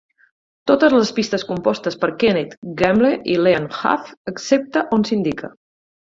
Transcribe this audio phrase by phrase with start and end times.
[0.69, 5.55] Totes les pistes compostes per Kenneth Gamble i Leon Huff; excepte on s'indica.